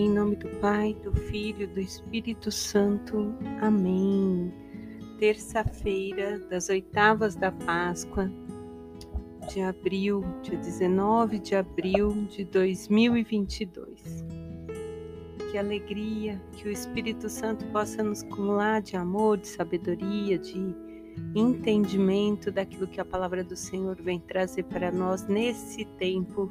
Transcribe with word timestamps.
Em 0.00 0.08
nome 0.08 0.34
do 0.34 0.48
Pai, 0.60 0.96
do 1.02 1.12
Filho 1.12 1.68
do 1.68 1.78
Espírito 1.78 2.50
Santo. 2.50 3.34
Amém. 3.60 4.50
Terça-feira 5.18 6.38
das 6.38 6.70
oitavas 6.70 7.36
da 7.36 7.52
Páscoa, 7.52 8.32
de 9.52 9.60
abril, 9.60 10.24
dia 10.40 10.56
19 10.56 11.38
de 11.40 11.54
abril 11.54 12.26
de 12.30 12.46
2022. 12.46 14.24
Que 15.50 15.58
alegria 15.58 16.40
que 16.52 16.66
o 16.66 16.72
Espírito 16.72 17.28
Santo 17.28 17.66
possa 17.66 18.02
nos 18.02 18.22
acumular 18.22 18.80
de 18.80 18.96
amor, 18.96 19.36
de 19.36 19.48
sabedoria, 19.48 20.38
de 20.38 20.74
entendimento 21.34 22.50
daquilo 22.50 22.88
que 22.88 23.02
a 23.02 23.04
palavra 23.04 23.44
do 23.44 23.54
Senhor 23.54 24.00
vem 24.00 24.18
trazer 24.18 24.62
para 24.62 24.90
nós 24.90 25.26
nesse 25.28 25.84
tempo 25.98 26.50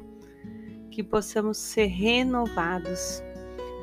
que 0.88 1.02
possamos 1.02 1.58
ser 1.58 1.86
renovados. 1.86 3.20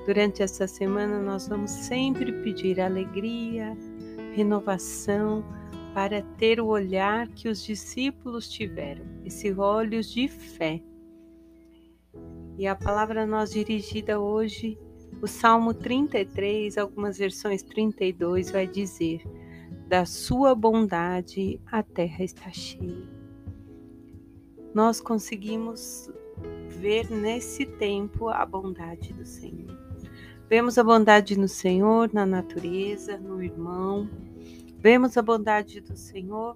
Durante 0.08 0.42
essa 0.42 0.66
semana, 0.68 1.22
nós 1.22 1.50
vamos 1.50 1.70
sempre 1.70 2.32
pedir 2.32 2.80
alegria, 2.80 3.78
renovação, 4.34 5.44
para 5.94 6.22
ter 6.22 6.62
o 6.62 6.68
olhar 6.68 7.28
que 7.28 7.50
os 7.50 7.62
discípulos 7.62 8.48
tiveram, 8.48 9.04
esses 9.26 9.58
olhos 9.58 10.10
de 10.10 10.30
fé. 10.30 10.82
E 12.58 12.66
a 12.66 12.74
palavra 12.74 13.26
nós 13.26 13.52
dirigida 13.52 14.18
hoje, 14.18 14.80
o 15.22 15.28
Salmo 15.28 15.74
33, 15.74 16.78
algumas 16.78 17.18
versões 17.18 17.62
32, 17.62 18.50
vai 18.50 18.66
dizer: 18.66 19.22
Da 19.90 20.06
sua 20.06 20.56
bondade 20.56 21.60
a 21.66 21.84
terra 21.84 22.24
está 22.24 22.50
cheia. 22.50 23.10
Nós 24.74 25.02
conseguimos 25.02 26.10
ver 26.70 27.12
nesse 27.12 27.66
tempo 27.66 28.30
a 28.30 28.46
bondade 28.46 29.12
do 29.12 29.26
Senhor. 29.26 29.87
Vemos 30.50 30.78
a 30.78 30.84
bondade 30.84 31.38
no 31.38 31.48
Senhor, 31.50 32.10
na 32.14 32.26
natureza, 32.26 33.18
no 33.18 33.44
irmão. 33.44 34.10
Vemos 34.80 35.18
a 35.18 35.22
bondade 35.22 35.82
do 35.82 35.98
Senhor 35.98 36.56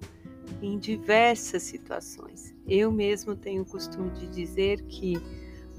em 0.62 0.78
diversas 0.78 1.62
situações. 1.64 2.54
Eu 2.66 2.90
mesmo 2.90 3.36
tenho 3.36 3.62
o 3.62 3.66
costume 3.66 4.08
de 4.12 4.26
dizer 4.28 4.80
que 4.86 5.20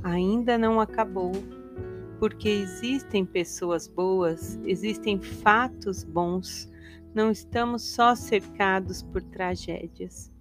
ainda 0.04 0.60
não 0.60 0.80
acabou, 0.80 1.32
porque 2.20 2.50
existem 2.50 3.26
pessoas 3.26 3.88
boas, 3.88 4.60
existem 4.64 5.20
fatos 5.20 6.04
bons. 6.04 6.70
Não 7.16 7.32
estamos 7.32 7.82
só 7.82 8.14
cercados 8.14 9.02
por 9.02 9.24
tragédias, 9.24 10.32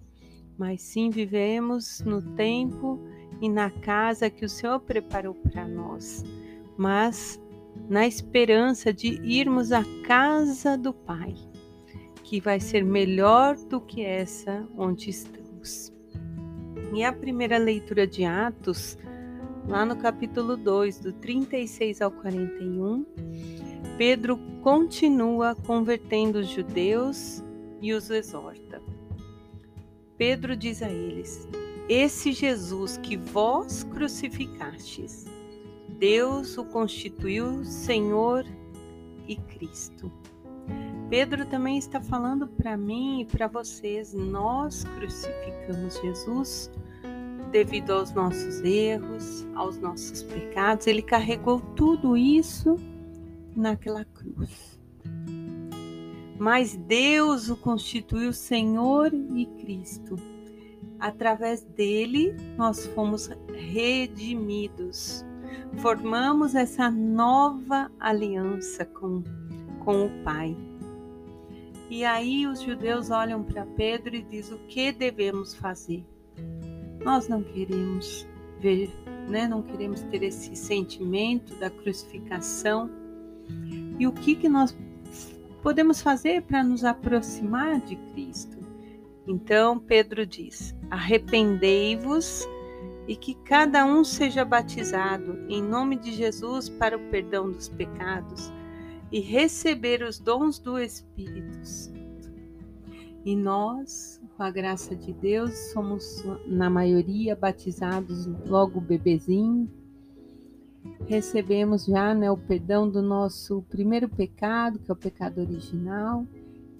mas 0.59 0.79
sim 0.83 1.09
vivemos 1.09 2.01
no 2.01 2.21
tempo 2.35 2.99
e 3.41 3.49
na 3.49 3.71
casa 3.71 4.29
que 4.29 4.45
o 4.45 4.49
Senhor 4.49 4.79
preparou 4.79 5.33
para 5.33 5.67
nós, 5.67 6.23
mas 6.77 7.41
na 7.89 8.07
esperança 8.07 8.93
de 8.93 9.19
irmos 9.23 9.71
à 9.71 9.83
casa 10.05 10.77
do 10.77 10.93
Pai, 10.93 11.35
que 12.23 12.39
vai 12.39 12.59
ser 12.59 12.83
melhor 12.83 13.55
do 13.55 13.81
que 13.81 14.01
essa 14.03 14.67
onde 14.77 15.09
estamos. 15.09 15.91
E 16.93 17.03
a 17.03 17.11
primeira 17.11 17.57
leitura 17.57 18.05
de 18.05 18.23
Atos, 18.23 18.97
lá 19.67 19.85
no 19.85 19.95
capítulo 19.95 20.55
2, 20.55 20.99
do 20.99 21.13
36 21.13 22.01
ao 22.01 22.11
41, 22.11 23.05
Pedro 23.97 24.37
continua 24.61 25.55
convertendo 25.55 26.39
os 26.39 26.47
judeus 26.49 27.43
e 27.81 27.93
os 27.93 28.09
exorta. 28.09 28.81
Pedro 30.17 30.55
diz 30.55 30.81
a 30.81 30.89
eles: 30.89 31.47
esse 31.89 32.31
Jesus 32.31 32.97
que 32.97 33.17
vós 33.17 33.83
crucificastes, 33.83 35.25
Deus 35.99 36.57
o 36.57 36.65
constituiu 36.65 37.63
Senhor 37.63 38.45
e 39.27 39.35
Cristo. 39.35 40.11
Pedro 41.09 41.45
também 41.45 41.77
está 41.77 42.01
falando 42.01 42.47
para 42.47 42.75
mim 42.75 43.21
e 43.21 43.25
para 43.25 43.47
vocês, 43.47 44.13
nós 44.13 44.83
crucificamos 44.83 45.99
Jesus 46.01 46.71
devido 47.51 47.91
aos 47.91 48.11
nossos 48.11 48.61
erros, 48.61 49.45
aos 49.53 49.77
nossos 49.77 50.23
pecados, 50.23 50.87
ele 50.87 51.03
carregou 51.03 51.59
tudo 51.75 52.17
isso 52.17 52.77
naquela 53.55 54.03
cruz. 54.03 54.79
Mas 56.39 56.75
Deus 56.75 57.49
o 57.49 57.55
constituiu 57.55 58.33
Senhor 58.33 59.13
e 59.13 59.45
Cristo 59.61 60.15
através 61.03 61.63
dele 61.63 62.33
nós 62.57 62.87
fomos 62.87 63.29
redimidos. 63.53 65.23
Formamos 65.77 66.55
essa 66.55 66.89
nova 66.89 67.91
aliança 67.99 68.85
com, 68.85 69.23
com 69.83 70.05
o 70.05 70.23
Pai. 70.23 70.55
E 71.89 72.03
aí 72.03 72.47
os 72.47 72.61
judeus 72.61 73.09
olham 73.09 73.43
para 73.43 73.65
Pedro 73.65 74.15
e 74.15 74.23
dizem: 74.23 74.55
o 74.55 74.59
que 74.67 74.91
devemos 74.91 75.53
fazer? 75.53 76.05
Nós 77.03 77.27
não 77.27 77.43
queremos 77.43 78.27
ver, 78.59 78.89
né? 79.27 79.47
não 79.47 79.61
queremos 79.61 80.01
ter 80.03 80.23
esse 80.23 80.55
sentimento 80.55 81.53
da 81.55 81.69
crucificação. 81.69 82.89
E 83.99 84.07
o 84.07 84.11
que, 84.11 84.35
que 84.35 84.47
nós 84.47 84.75
podemos 85.61 86.01
fazer 86.01 86.41
para 86.43 86.63
nos 86.63 86.83
aproximar 86.83 87.79
de 87.81 87.95
Cristo? 88.13 88.57
Então 89.27 89.77
Pedro 89.77 90.25
diz: 90.25 90.75
Arrependei-vos 90.89 92.47
e 93.07 93.15
que 93.15 93.33
cada 93.33 93.85
um 93.85 94.03
seja 94.03 94.45
batizado 94.45 95.39
em 95.49 95.61
nome 95.61 95.97
de 95.97 96.11
Jesus 96.11 96.69
para 96.69 96.97
o 96.97 97.09
perdão 97.09 97.51
dos 97.51 97.67
pecados 97.69 98.51
e 99.11 99.19
receber 99.19 100.03
os 100.03 100.19
dons 100.19 100.57
do 100.59 100.79
Espírito. 100.79 101.93
E 103.25 103.35
nós, 103.35 104.21
com 104.35 104.43
a 104.43 104.51
graça 104.51 104.95
de 104.95 105.13
Deus, 105.13 105.53
somos 105.71 106.23
na 106.45 106.69
maioria 106.69 107.35
batizados 107.35 108.25
logo 108.45 108.81
bebezinho. 108.81 109.69
Recebemos 111.05 111.85
já 111.85 112.13
né, 112.13 112.29
o 112.29 112.37
perdão 112.37 112.89
do 112.89 113.01
nosso 113.01 113.61
primeiro 113.69 114.09
pecado, 114.09 114.79
que 114.79 114.91
é 114.91 114.93
o 114.93 114.97
pecado 114.97 115.39
original 115.39 116.25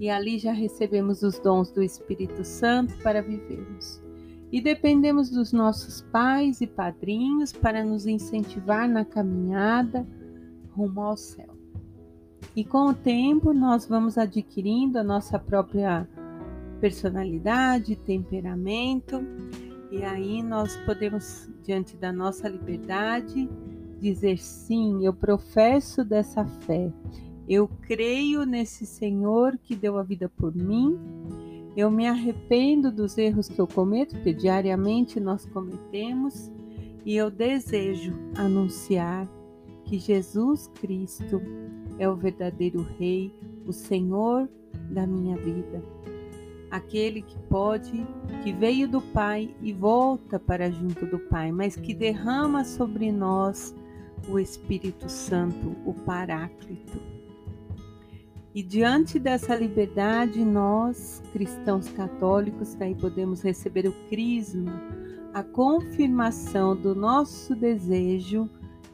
e 0.03 0.09
ali 0.09 0.37
já 0.37 0.51
recebemos 0.51 1.23
os 1.23 1.39
dons 1.39 1.71
do 1.71 1.81
Espírito 1.81 2.43
Santo 2.43 2.93
para 2.97 3.21
vivermos. 3.21 4.02
E 4.53 4.61
dependemos 4.61 5.31
dos 5.31 5.51
nossos 5.51 6.03
pais 6.11 6.61
e 6.61 6.67
padrinhos 6.67 7.51
para 7.51 7.83
nos 7.83 8.05
incentivar 8.05 8.87
na 8.87 9.03
caminhada 9.03 10.07
rumo 10.73 11.01
ao 11.01 11.17
céu. 11.17 11.57
E 12.55 12.63
com 12.63 12.89
o 12.89 12.93
tempo 12.93 13.51
nós 13.51 13.87
vamos 13.87 14.15
adquirindo 14.15 14.99
a 14.99 15.03
nossa 15.03 15.39
própria 15.39 16.07
personalidade, 16.79 17.95
temperamento, 17.95 19.25
e 19.89 20.03
aí 20.03 20.43
nós 20.43 20.77
podemos, 20.85 21.49
diante 21.63 21.97
da 21.97 22.13
nossa 22.13 22.47
liberdade, 22.47 23.49
dizer 23.99 24.37
sim, 24.37 25.03
eu 25.03 25.15
professo 25.15 26.05
dessa 26.05 26.45
fé 26.45 26.93
eu 27.47 27.67
creio 27.67 28.45
nesse 28.45 28.85
Senhor 28.85 29.57
que 29.57 29.75
deu 29.75 29.97
a 29.97 30.03
vida 30.03 30.29
por 30.29 30.55
mim. 30.55 30.97
Eu 31.75 31.89
me 31.89 32.07
arrependo 32.07 32.91
dos 32.91 33.17
erros 33.17 33.47
que 33.47 33.59
eu 33.59 33.67
cometo, 33.67 34.15
porque 34.15 34.33
diariamente 34.33 35.19
nós 35.19 35.45
cometemos, 35.45 36.51
e 37.05 37.15
eu 37.15 37.31
desejo 37.31 38.13
anunciar 38.35 39.27
que 39.83 39.97
Jesus 39.97 40.69
Cristo 40.75 41.41
é 41.97 42.07
o 42.07 42.15
verdadeiro 42.15 42.85
Rei, 42.97 43.33
o 43.65 43.73
Senhor 43.73 44.47
da 44.89 45.05
minha 45.05 45.35
vida. 45.35 45.83
Aquele 46.69 47.21
que 47.21 47.37
pode, 47.49 48.05
que 48.43 48.51
veio 48.51 48.87
do 48.87 49.01
Pai 49.01 49.53
e 49.61 49.73
volta 49.73 50.39
para 50.39 50.71
junto 50.71 51.05
do 51.05 51.19
Pai, 51.19 51.51
mas 51.51 51.75
que 51.75 51.93
derrama 51.93 52.63
sobre 52.63 53.11
nós 53.11 53.75
o 54.27 54.39
Espírito 54.39 55.09
Santo, 55.09 55.75
o 55.85 55.93
Paráclito. 55.93 56.99
E 58.55 58.61
diante 58.61 59.17
dessa 59.17 59.55
liberdade, 59.55 60.45
nós, 60.45 61.23
cristãos 61.33 61.89
católicos, 61.89 62.75
daí 62.75 62.93
podemos 62.93 63.41
receber 63.41 63.87
o 63.87 63.93
crisma, 64.09 64.79
a 65.33 65.41
confirmação 65.41 66.75
do 66.75 66.93
nosso 66.93 67.55
desejo 67.55 68.47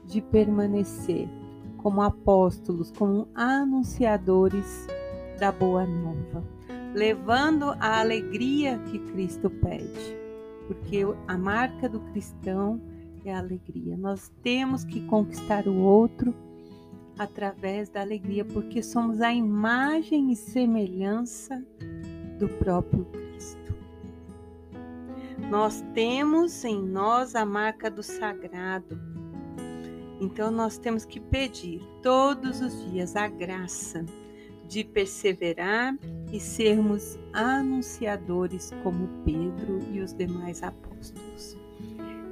de 0.06 0.22
permanecer 0.22 1.28
como 1.76 2.02
apóstolos, 2.02 2.90
como 2.92 3.28
anunciadores 3.36 4.88
da 5.38 5.52
boa 5.52 5.86
nova, 5.86 6.42
levando 6.94 7.72
a 7.82 8.00
alegria 8.00 8.80
que 8.90 8.98
Cristo 9.12 9.50
pede, 9.50 10.18
porque 10.68 11.00
a 11.28 11.38
marca 11.38 11.90
do 11.90 12.00
cristão 12.12 12.80
é 13.26 13.34
a 13.34 13.40
alegria. 13.40 13.98
Nós 13.98 14.32
temos 14.42 14.86
que 14.86 15.02
conquistar 15.02 15.68
o 15.68 15.76
outro 15.80 16.34
através 17.20 17.90
da 17.90 18.00
alegria, 18.00 18.46
porque 18.46 18.82
somos 18.82 19.20
a 19.20 19.34
imagem 19.34 20.32
e 20.32 20.36
semelhança 20.38 21.62
do 22.40 22.48
próprio 22.48 23.04
Cristo. 23.06 23.76
Nós 25.50 25.84
temos 25.94 26.64
em 26.64 26.82
nós 26.82 27.36
a 27.36 27.46
marca 27.46 27.92
do 27.92 28.02
sagrado. 28.02 28.98
Então 30.22 30.50
nós 30.50 30.78
temos 30.78 31.04
que 31.04 31.20
pedir 31.20 31.82
todos 32.02 32.62
os 32.62 32.90
dias 32.90 33.18
a 33.18 33.28
graça 33.28 34.06
de 34.66 34.86
perseverar 34.86 35.98
e 36.32 36.40
sermos 36.40 37.20
anunciadores 37.34 38.72
como 38.82 39.10
Pedro 39.26 39.80
e 39.92 40.00
os 40.00 40.14
demais 40.14 40.64
apóstolos. 40.64 41.58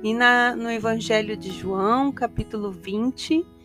E 0.02 0.14
na, 0.14 0.56
no 0.56 0.70
Evangelho 0.70 1.36
de 1.36 1.52
João, 1.52 2.12
capítulo 2.12 2.72
20, 2.72 3.57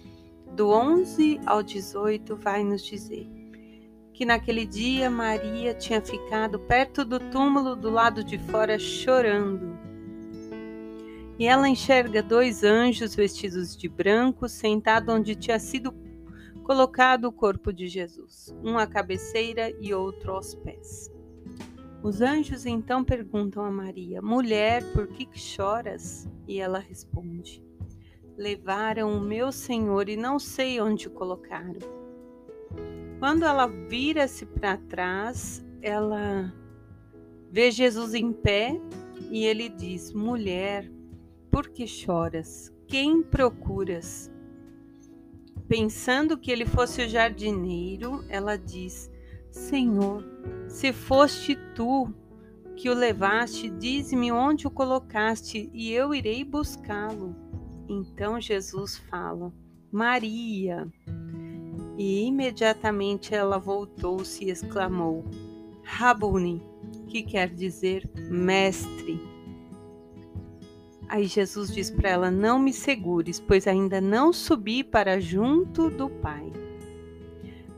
do 0.54 0.68
11 0.68 1.40
ao 1.46 1.62
18, 1.62 2.36
vai 2.36 2.62
nos 2.62 2.82
dizer 2.82 3.26
que 4.12 4.26
naquele 4.26 4.66
dia 4.66 5.10
Maria 5.10 5.74
tinha 5.74 6.00
ficado 6.00 6.58
perto 6.58 7.04
do 7.04 7.18
túmulo 7.18 7.74
do 7.74 7.90
lado 7.90 8.22
de 8.22 8.38
fora 8.38 8.78
chorando. 8.78 9.76
E 11.38 11.46
ela 11.46 11.68
enxerga 11.68 12.22
dois 12.22 12.62
anjos 12.62 13.14
vestidos 13.14 13.76
de 13.76 13.88
branco 13.88 14.48
sentados 14.48 15.12
onde 15.12 15.34
tinha 15.34 15.58
sido 15.58 15.94
colocado 16.62 17.24
o 17.24 17.32
corpo 17.32 17.72
de 17.72 17.88
Jesus, 17.88 18.54
um 18.62 18.78
à 18.78 18.86
cabeceira 18.86 19.72
e 19.80 19.94
outro 19.94 20.32
aos 20.32 20.54
pés. 20.54 21.10
Os 22.02 22.20
anjos 22.20 22.66
então 22.66 23.02
perguntam 23.02 23.64
a 23.64 23.70
Maria: 23.70 24.20
Mulher, 24.20 24.84
por 24.92 25.08
que 25.08 25.26
choras? 25.38 26.28
E 26.46 26.60
ela 26.60 26.78
responde: 26.78 27.62
Levaram 28.36 29.16
o 29.16 29.20
meu 29.20 29.52
Senhor 29.52 30.08
e 30.08 30.16
não 30.16 30.38
sei 30.38 30.80
onde 30.80 31.08
o 31.08 31.10
colocaram. 31.10 31.80
Quando 33.18 33.44
ela 33.44 33.66
vira-se 33.66 34.46
para 34.46 34.76
trás, 34.76 35.64
ela 35.80 36.52
vê 37.50 37.70
Jesus 37.70 38.14
em 38.14 38.32
pé 38.32 38.80
e 39.30 39.44
ele 39.44 39.68
diz: 39.68 40.12
Mulher, 40.12 40.90
por 41.50 41.68
que 41.68 41.86
choras? 41.86 42.72
Quem 42.88 43.22
procuras? 43.22 44.30
Pensando 45.68 46.36
que 46.36 46.50
ele 46.50 46.66
fosse 46.66 47.02
o 47.02 47.08
jardineiro, 47.08 48.24
ela 48.28 48.56
diz: 48.56 49.10
Senhor, 49.50 50.24
se 50.66 50.92
foste 50.92 51.56
tu 51.74 52.12
que 52.74 52.88
o 52.88 52.94
levaste, 52.94 53.70
dize-me 53.70 54.32
onde 54.32 54.66
o 54.66 54.70
colocaste 54.70 55.70
e 55.72 55.92
eu 55.92 56.14
irei 56.14 56.42
buscá-lo. 56.42 57.36
Então 57.92 58.40
Jesus 58.40 58.96
fala: 58.96 59.52
Maria. 59.90 60.88
E 61.98 62.24
imediatamente 62.24 63.34
ela 63.34 63.58
voltou-se 63.58 64.44
e 64.44 64.50
exclamou: 64.50 65.24
Rabuni, 65.82 66.62
que 67.06 67.22
quer 67.22 67.50
dizer 67.50 68.10
mestre. 68.30 69.20
Aí 71.06 71.26
Jesus 71.26 71.70
diz 71.74 71.90
para 71.90 72.08
ela: 72.08 72.30
Não 72.30 72.58
me 72.58 72.72
segures, 72.72 73.38
pois 73.38 73.66
ainda 73.66 74.00
não 74.00 74.32
subi 74.32 74.82
para 74.82 75.20
junto 75.20 75.90
do 75.90 76.08
Pai. 76.08 76.50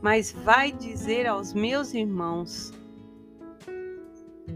Mas 0.01 0.31
vai 0.31 0.71
dizer 0.71 1.27
aos 1.27 1.53
meus 1.53 1.93
irmãos: 1.93 2.71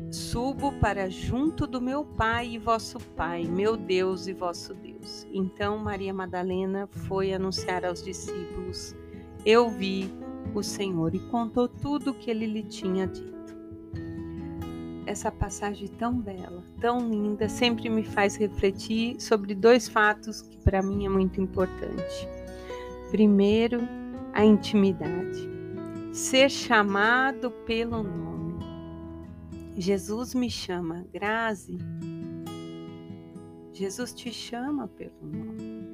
Subo 0.10 0.72
para 0.80 1.10
junto 1.10 1.68
do 1.68 1.82
meu 1.82 2.06
Pai 2.06 2.52
e 2.52 2.58
vosso 2.58 3.00
Pai, 3.18 3.44
meu 3.44 3.76
Deus 3.76 4.28
e 4.28 4.34
vosso 4.34 4.74
Deus. 4.74 4.89
Então 5.32 5.78
Maria 5.78 6.14
Madalena 6.14 6.88
foi 6.88 7.34
anunciar 7.34 7.86
aos 7.86 8.04
discípulos: 8.04 8.96
Eu 9.46 9.70
vi 9.70 10.12
o 10.54 10.64
Senhor 10.64 11.14
e 11.14 11.20
contou 11.20 11.68
tudo 11.68 12.12
o 12.12 12.14
que 12.14 12.30
ele 12.32 12.46
lhe 12.46 12.64
tinha 12.64 13.08
dito 13.08 13.40
essa 15.10 15.32
passagem 15.32 15.88
tão 15.88 16.14
bela, 16.14 16.64
tão 16.80 17.10
linda, 17.10 17.50
sempre 17.50 17.90
me 17.90 18.04
faz 18.04 18.36
refletir 18.36 19.20
sobre 19.20 19.56
dois 19.56 19.90
fatos 19.90 20.44
que 20.44 20.58
para 20.60 20.84
mim 20.84 21.04
é 21.04 21.10
muito 21.10 21.42
importante. 21.42 22.28
Primeiro, 23.10 23.82
a 24.34 24.46
intimidade. 24.46 25.50
Ser 26.14 26.50
chamado 26.50 27.50
pelo 27.66 28.04
nome. 28.04 28.60
Jesus 29.76 30.36
me 30.36 30.50
chama, 30.50 31.06
Grazi. 31.12 31.80
Jesus 33.80 34.14
te 34.14 34.30
chama 34.30 34.90
pelo 34.90 35.14
nome. 35.22 35.88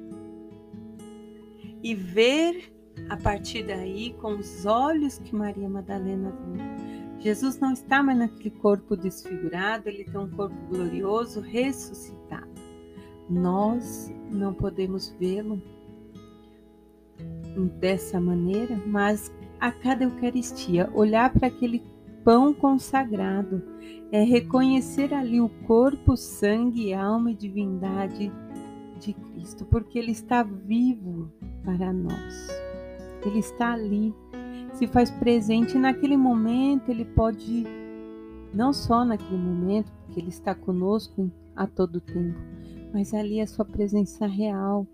E 1.82 1.94
ver 1.94 2.72
a 3.08 3.16
partir 3.16 3.64
daí 3.64 4.12
com 4.14 4.36
os 4.38 4.66
olhos 4.66 5.18
que 5.18 5.34
Maria 5.34 5.68
Madalena 5.68 6.30
viu 6.30 6.96
Jesus 7.18 7.58
não 7.58 7.72
está 7.72 8.02
mais 8.02 8.18
naquele 8.18 8.50
corpo 8.50 8.96
desfigurado, 8.96 9.88
ele 9.88 10.04
tem 10.04 10.20
um 10.20 10.30
corpo 10.30 10.54
glorioso, 10.68 11.40
ressuscitado. 11.40 12.50
Nós 13.28 14.12
não 14.30 14.52
podemos 14.52 15.08
vê-lo 15.18 15.60
dessa 17.80 18.20
maneira, 18.20 18.76
mas 18.86 19.32
a 19.58 19.72
cada 19.72 20.04
Eucaristia, 20.04 20.90
olhar 20.92 21.32
para 21.32 21.48
aquele 21.48 21.82
pão 22.26 22.52
consagrado, 22.52 23.62
é 24.10 24.20
reconhecer 24.24 25.14
ali 25.14 25.40
o 25.40 25.48
corpo, 25.64 26.16
sangue, 26.16 26.92
alma 26.92 27.30
e 27.30 27.36
divindade 27.36 28.32
de 28.98 29.12
Cristo, 29.12 29.64
porque 29.64 29.96
Ele 29.96 30.10
está 30.10 30.42
vivo 30.42 31.30
para 31.62 31.92
nós. 31.92 32.48
Ele 33.24 33.38
está 33.38 33.74
ali 33.74 34.12
se 34.72 34.88
faz 34.88 35.08
presente 35.08 35.78
naquele 35.78 36.16
momento, 36.16 36.90
ele 36.90 37.04
pode, 37.04 37.64
não 38.52 38.72
só 38.72 39.04
naquele 39.04 39.38
momento, 39.38 39.92
porque 40.04 40.20
ele 40.20 40.28
está 40.28 40.54
conosco 40.54 41.30
a 41.54 41.66
todo 41.66 42.00
tempo, 42.00 42.38
mas 42.92 43.14
ali 43.14 43.40
a 43.40 43.46
sua 43.46 43.64
presença 43.64 44.26
real, 44.26 44.84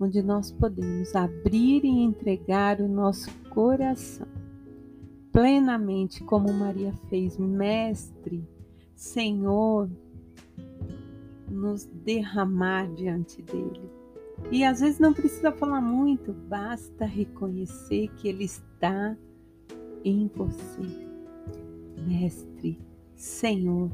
onde 0.00 0.22
nós 0.22 0.50
podemos 0.50 1.14
abrir 1.14 1.84
e 1.84 2.02
entregar 2.02 2.80
o 2.80 2.88
nosso 2.88 3.30
coração 3.50 4.39
plenamente, 5.32 6.22
como 6.24 6.52
Maria 6.52 6.92
fez, 7.08 7.38
Mestre, 7.38 8.46
Senhor, 8.94 9.88
nos 11.48 11.84
derramar 11.86 12.92
diante 12.92 13.42
dele. 13.42 13.90
E 14.50 14.64
às 14.64 14.80
vezes 14.80 14.98
não 14.98 15.12
precisa 15.12 15.52
falar 15.52 15.80
muito, 15.80 16.32
basta 16.32 17.04
reconhecer 17.04 18.08
que 18.16 18.28
Ele 18.28 18.44
está 18.44 19.16
em 20.04 20.30
você. 20.34 21.08
Mestre, 22.06 22.80
Senhor, 23.14 23.90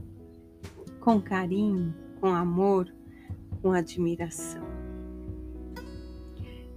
com 1.01 1.21
carinho, 1.21 1.95
com 2.21 2.29
amor, 2.29 2.93
com 3.61 3.73
admiração. 3.73 4.65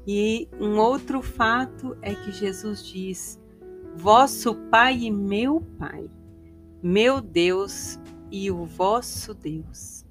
E 0.08 0.50
um 0.60 0.78
outro 0.78 1.22
fato 1.22 1.96
é 2.02 2.16
que 2.16 2.32
Jesus 2.32 2.84
diz: 2.84 3.39
Vosso 4.00 4.56
Pai 4.72 4.98
e 4.98 5.12
meu 5.12 5.60
Pai, 5.78 6.10
meu 6.82 7.20
Deus 7.20 8.00
e 8.32 8.50
o 8.50 8.64
vosso 8.64 9.34
Deus. 9.34 10.06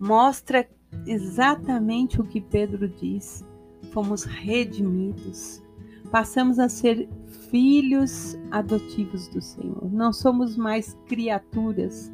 Mostra 0.00 0.66
exatamente 1.06 2.18
o 2.18 2.24
que 2.24 2.40
Pedro 2.40 2.88
diz: 2.88 3.44
fomos 3.92 4.24
redimidos, 4.24 5.62
passamos 6.10 6.58
a 6.58 6.66
ser 6.70 7.06
filhos 7.50 8.38
adotivos 8.50 9.28
do 9.28 9.42
Senhor. 9.42 9.92
Não 9.92 10.10
somos 10.10 10.56
mais 10.56 10.96
criaturas, 11.04 12.10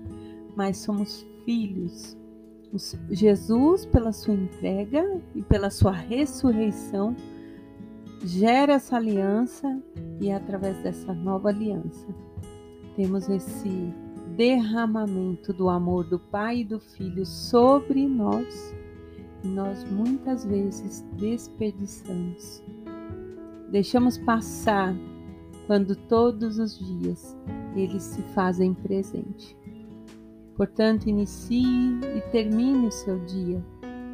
mas 0.56 0.78
somos 0.78 1.24
filhos. 1.44 2.16
Jesus, 3.12 3.86
pela 3.86 4.12
sua 4.12 4.34
entrega 4.34 5.22
e 5.36 5.42
pela 5.42 5.70
sua 5.70 5.92
ressurreição, 5.92 7.14
gera 8.24 8.74
essa 8.74 8.96
aliança 8.96 9.80
e 10.20 10.32
através 10.32 10.78
dessa 10.82 11.12
nova 11.12 11.50
aliança 11.50 12.06
temos 12.96 13.28
esse 13.28 13.92
derramamento 14.36 15.52
do 15.52 15.68
amor 15.68 16.04
do 16.04 16.18
Pai 16.18 16.60
e 16.60 16.64
do 16.64 16.80
Filho 16.80 17.26
sobre 17.26 18.06
nós. 18.08 18.74
E 19.42 19.48
nós 19.48 19.84
muitas 19.90 20.44
vezes 20.44 21.04
desperdiçamos. 21.18 22.62
Deixamos 23.70 24.16
passar 24.18 24.94
quando 25.66 25.96
todos 25.96 26.58
os 26.58 26.78
dias 26.78 27.36
eles 27.74 28.02
se 28.02 28.22
fazem 28.34 28.72
presente. 28.72 29.56
Portanto, 30.56 31.08
inicie 31.08 31.98
e 32.16 32.20
termine 32.30 32.86
o 32.86 32.92
seu 32.92 33.18
dia 33.26 33.62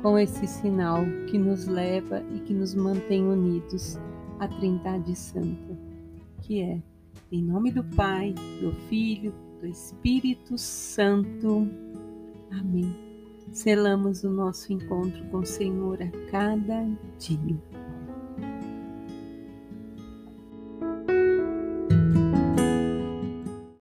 com 0.02 0.19
esse 0.19 0.47
sinal 0.47 1.04
que 1.28 1.38
nos 1.38 1.66
leva 1.66 2.23
e 2.35 2.40
que 2.40 2.54
nos 2.54 2.75
mantém 2.75 3.25
unidos 3.26 3.99
à 4.38 4.49
Trindade 4.49 5.14
Santa, 5.14 5.78
que 6.42 6.62
é 6.62 6.83
em 7.30 7.42
nome 7.42 7.71
do 7.71 7.85
Pai, 7.85 8.35
do 8.61 8.73
Filho 8.88 9.33
do 9.61 9.66
Espírito 9.66 10.57
Santo. 10.57 11.69
Amém. 12.50 12.97
Selamos 13.52 14.25
o 14.25 14.30
nosso 14.30 14.73
encontro 14.73 15.25
com 15.26 15.38
o 15.38 15.47
Senhor 15.47 15.99
a 16.02 16.30
cada 16.30 16.88
dia. 17.19 17.80